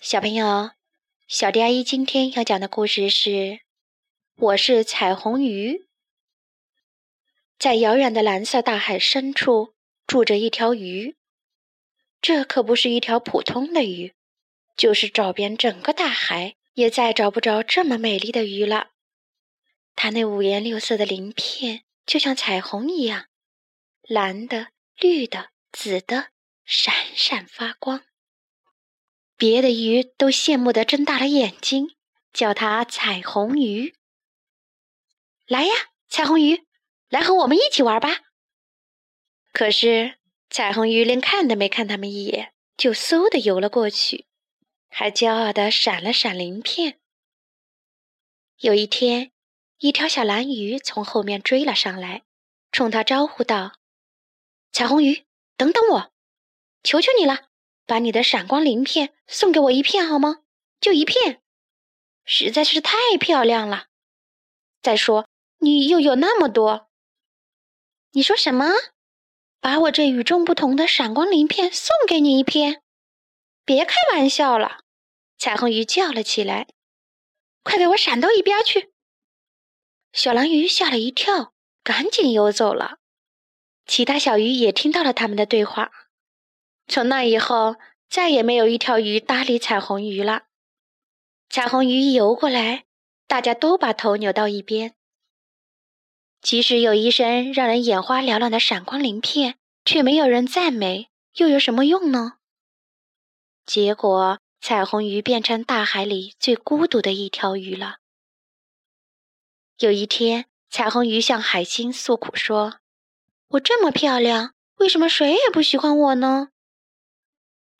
[0.00, 0.70] 小朋友，
[1.28, 3.30] 小迪阿姨今天要讲的故事是
[4.34, 5.74] 《我是彩虹鱼》。
[7.58, 9.74] 在遥远的蓝色大海深处，
[10.06, 11.18] 住着一条鱼。
[12.22, 14.14] 这可不是一条普通的鱼，
[14.74, 18.92] 就是找遍整个大海，也再找不着这么美丽的鱼了。
[19.94, 23.26] 它那五颜六色的鳞片，就像彩虹一样，
[24.00, 26.28] 蓝的、绿的、紫的，
[26.64, 28.04] 闪闪发光。
[29.40, 31.96] 别的鱼都羡慕地睁大了眼睛，
[32.30, 33.94] 叫它彩虹鱼。
[35.46, 35.72] 来呀，
[36.10, 36.66] 彩虹鱼，
[37.08, 38.18] 来和我们一起玩吧。
[39.54, 40.18] 可是
[40.50, 44.26] 彩虹鱼连看都没看他们一眼，就嗖的游了过去，
[44.90, 47.00] 还骄傲地闪了闪鳞片。
[48.58, 49.32] 有一天，
[49.78, 52.24] 一条小蓝鱼从后面追了上来，
[52.70, 53.78] 冲他招呼道
[54.70, 55.24] ：“彩虹鱼，
[55.56, 56.12] 等等我，
[56.82, 57.46] 求求你了。”
[57.90, 60.42] 把你的闪光鳞片送给我一片好吗？
[60.80, 61.42] 就一片，
[62.24, 63.86] 实在是太漂亮了。
[64.80, 65.26] 再说
[65.58, 66.88] 你又有那么多，
[68.12, 68.68] 你说什么？
[69.58, 72.80] 把我这与众不同的闪光鳞片送给你一片？
[73.64, 74.84] 别开玩笑了！
[75.36, 76.68] 彩虹鱼叫了起来
[77.64, 78.92] ：“快给我闪到一边去！”
[80.14, 82.98] 小蓝鱼吓了一跳，赶紧游走了。
[83.84, 85.90] 其他小鱼也听到了他们的对话。
[86.90, 87.76] 从那以后，
[88.08, 90.46] 再也没有一条鱼搭理彩虹鱼了。
[91.48, 92.84] 彩虹鱼游过来，
[93.28, 94.94] 大家都把头扭到一边。
[96.42, 102.38] 即使有一身让人眼花缭乱的闪光鳞片，却没有人赞美，又有什么用呢？
[103.64, 107.98] 结果，彩虹鱼变成大海里最孤独的一条鱼了。
[109.78, 112.80] 有一天，彩虹鱼向海星诉苦说
[113.50, 116.48] ：“我这么漂亮，为什么谁也不喜欢我呢？”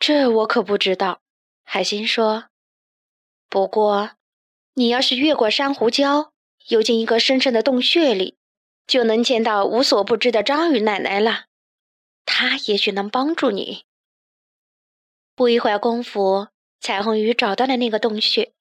[0.00, 1.20] 这我可不知道，
[1.62, 2.46] 海星说。
[3.50, 4.12] 不过，
[4.72, 6.30] 你要是越过珊瑚礁，
[6.68, 8.38] 游进一个深深的洞穴里，
[8.86, 11.44] 就能见到无所不知的章鱼奶奶了。
[12.24, 13.84] 她也许能帮助你。
[15.34, 16.48] 不一会儿功夫，
[16.80, 18.54] 彩虹鱼找到了那个洞穴，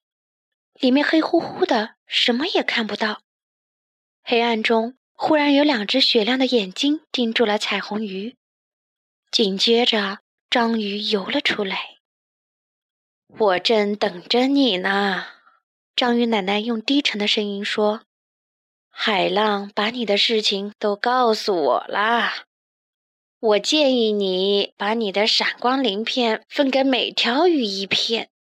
[0.74, 3.22] 里面黑乎乎的，什么也看不到。
[4.24, 8.36] 黑暗中，忽然有两只雪亮的眼睛盯住了彩虹鱼，
[9.32, 10.20] 紧接着。
[10.52, 11.98] 章鱼游了出来，
[13.28, 15.28] 我正等着你呢。
[15.96, 18.02] 章鱼奶奶用低沉的声音说
[18.90, 22.48] ：“海浪把你的事情都告诉我啦。
[23.40, 28.32] 我建议你把你的闪光鳞片分给每条鱼一片，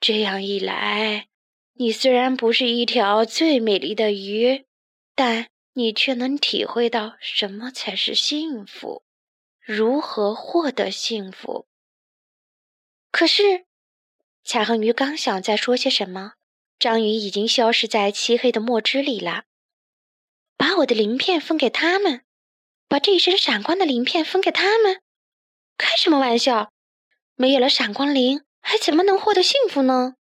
[0.00, 1.28] 这样一来，
[1.74, 4.64] 你虽然不是一条最美丽的鱼，
[5.14, 9.04] 但你却能体会到什么才是幸福。”
[9.62, 11.66] 如何获得幸福？
[13.12, 13.66] 可是，
[14.42, 16.34] 彩虹鱼刚想再说些什么，
[16.78, 19.44] 章鱼已经消失在漆黑的墨汁里了。
[20.56, 22.22] 把我的鳞片分给他们，
[22.88, 25.02] 把这一身闪光的鳞片分给他们，
[25.76, 26.72] 开什么玩笑？
[27.34, 30.16] 没有了闪光鳞，还怎么能获得幸福呢？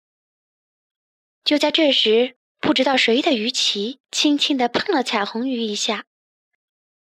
[1.44, 6.06] 就在这时，不知道谁的鱼鳍轻轻地碰了彩虹鱼一下。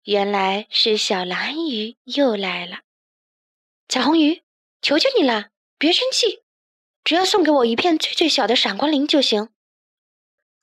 [0.04, 2.80] 原来是小蓝鱼又来了，
[3.88, 4.42] 彩虹鱼，
[4.82, 5.48] 求求你了，
[5.78, 6.42] 别生气，
[7.02, 9.48] 只要送给我一片最最小的闪光鳞就行。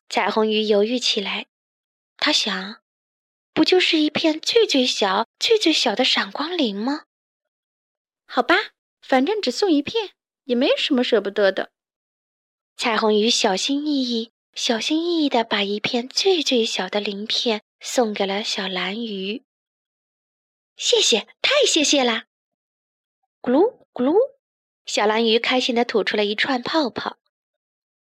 [0.09, 1.47] 彩虹鱼犹豫起来，
[2.17, 2.83] 他想，
[3.51, 7.05] 不就是一片最最小、最最小的闪光鳞吗？
[8.27, 8.55] 好吧，
[9.01, 10.11] 反正只送一片，
[10.43, 11.71] 也没什么舍不得的。
[12.77, 17.63] 彩虹鱼小心翼翼、小心翼翼地把一片最最小的鳞片。
[17.83, 19.43] 送给了小蓝鱼，
[20.77, 22.27] 谢谢，太谢谢啦！
[23.41, 24.13] 咕噜咕噜，
[24.85, 27.17] 小蓝鱼开心的吐出了一串泡泡。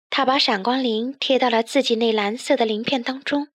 [0.09, 3.47] 它把闪光鳞贴到了自己那蓝色的鳞片当中。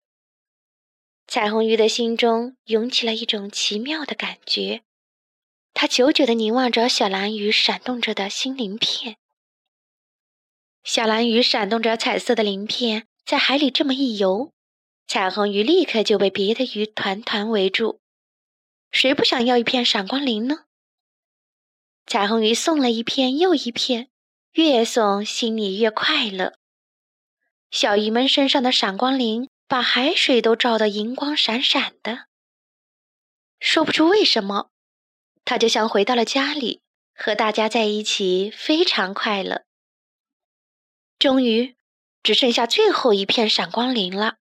[1.26, 4.82] 彩虹鱼的心中涌起了一种奇妙的感觉，
[5.74, 9.18] 它久久的凝望着小蓝鱼闪动着的新鳞片。
[10.82, 14.54] 小蓝鱼闪动着彩色的鳞片，在海里这么一游。
[15.06, 18.00] 彩虹鱼立刻就被别的鱼团团围住，
[18.90, 20.64] 谁不想要一片闪光鳞呢？
[22.06, 24.08] 彩虹鱼送了一片又一片，
[24.52, 26.58] 越送心里越快乐。
[27.70, 32.26] 小鱼们身上的闪光鳞把海水都照得银光闪闪的。
[33.60, 34.70] 说不出为什么，
[35.44, 36.82] 它就像回到了家里，
[37.14, 39.64] 和大家在一起非常快乐。
[41.18, 41.76] 终于，
[42.22, 44.36] 只剩下最后一片闪光鳞了。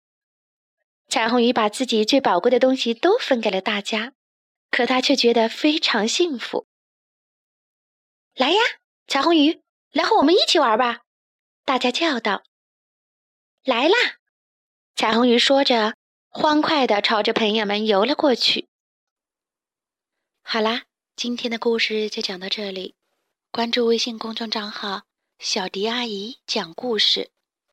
[1.09, 4.13] 彩虹鱼把自己最宝贵的东西都分给了大家，
[4.69, 6.67] 可他却觉得非常幸福。
[8.35, 8.59] 来呀，
[9.07, 9.59] 彩虹鱼，
[9.91, 11.01] 来和我们一起玩吧！”
[11.65, 12.43] 大家叫道。
[13.65, 13.95] “来啦！”
[14.95, 15.95] 彩虹鱼说着，
[16.27, 18.67] 欢快地朝着朋友们游了过去。
[20.43, 20.83] 好啦，
[21.15, 22.93] 今天的故事就讲到这里。
[23.51, 25.01] 关注微信公众账号
[25.39, 27.31] “小迪阿姨讲故事”，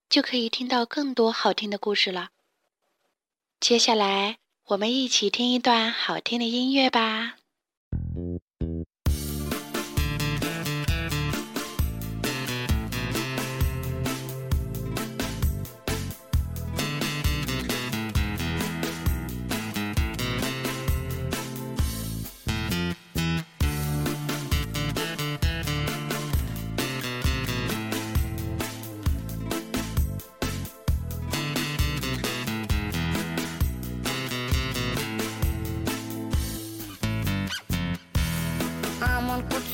[0.09, 2.31] 就可以听到更多好听的故事了。
[3.59, 4.37] 接下来，
[4.67, 7.36] 我们一起听一段好听的音乐吧。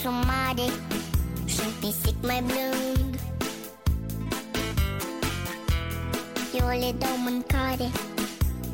[0.04, 0.70] Un curțu mare
[1.44, 3.20] Și un pisic mai blând.
[6.58, 7.90] Eu le dau mâncare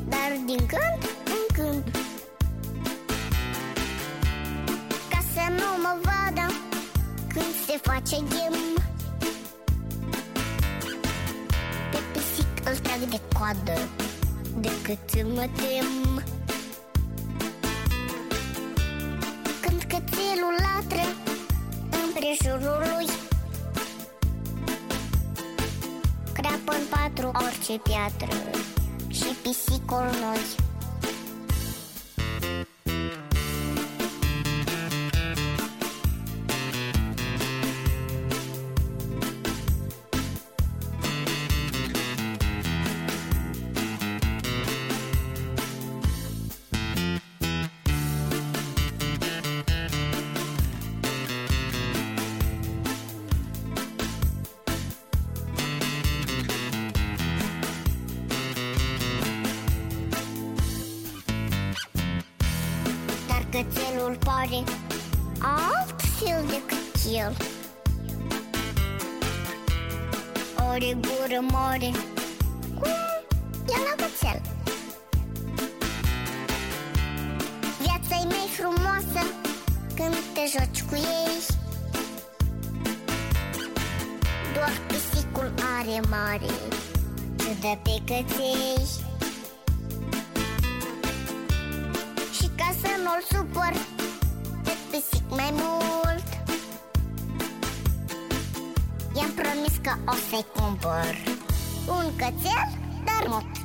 [0.07, 1.83] Dar din când în când
[5.09, 6.53] Ca să nu mă vadă
[7.27, 8.83] Când se face ghem.
[11.91, 13.79] Pe pisic îl trag de coadă
[14.59, 16.23] Decât mă tem
[22.43, 23.05] jurul lui
[26.33, 28.37] Creapă în patru orice piatră
[29.09, 30.68] Și pisicul noi
[64.39, 64.65] Jaren
[65.43, 66.73] alt yıllık
[67.05, 67.33] yıl
[70.69, 71.93] Ori gură mori
[72.79, 72.91] Cum
[73.67, 74.41] e la cățel
[77.79, 79.27] Viața-i mai frumoasă
[79.95, 81.41] Când te joci cu ei.
[84.53, 86.53] Doar pisicul are mare
[87.37, 88.85] Ce de pe căței.
[92.33, 93.73] Și ca să nu-l supăr
[94.91, 96.27] pisic mai mult.
[99.15, 101.15] I-am promis că o să-i cumpăr
[101.87, 102.69] Un cățel,
[103.05, 103.58] dar mult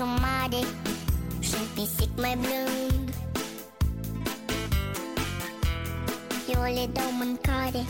[0.00, 0.66] un cuțu mare
[1.40, 3.14] Și un pisic mai blând.
[6.54, 7.84] Eu le dau mâncare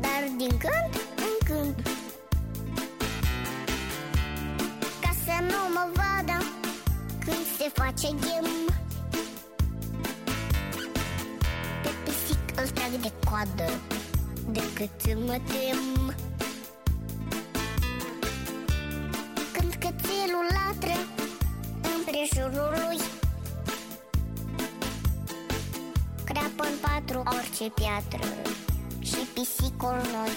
[0.00, 1.74] Dar din când în când
[5.00, 6.44] Ca să nu mă vadă
[7.24, 8.50] Când se face ghem.
[11.82, 13.70] Pe pisic îl trag de coadă
[14.50, 16.14] Decât mă tem
[22.52, 23.00] jurul lui
[26.24, 28.28] Creapă în patru orice piatră
[29.00, 30.34] Și pisicul noi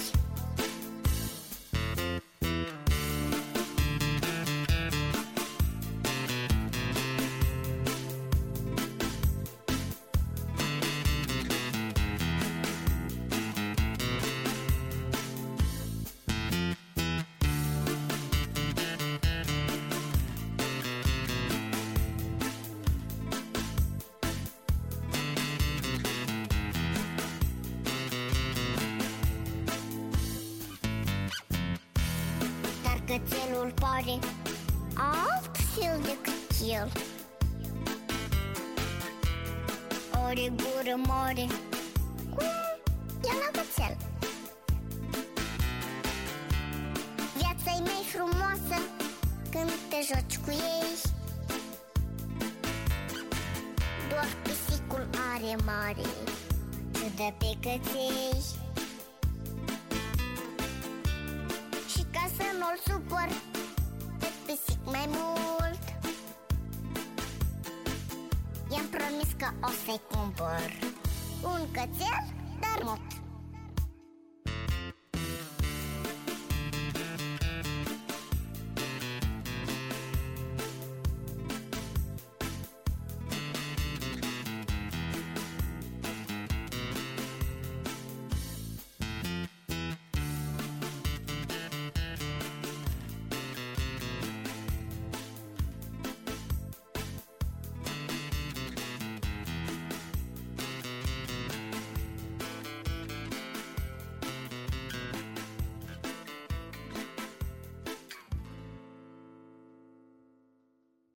[33.10, 34.18] cățelul pare
[34.94, 36.92] altfel decât el.
[40.12, 41.46] Are gură mare
[42.34, 42.46] Cum
[43.22, 43.96] e la cățel
[47.36, 48.82] Viața e mai frumoasă
[49.50, 50.96] când te joci cu ei.
[54.08, 56.08] Doar pisicul are mare
[56.92, 58.59] Ciudă pe căței
[69.10, 70.70] promis că o să-i cumpăr
[71.42, 72.22] Un cățel,
[72.60, 73.19] dar mult